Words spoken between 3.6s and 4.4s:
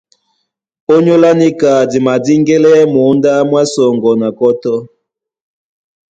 sɔŋgɔ na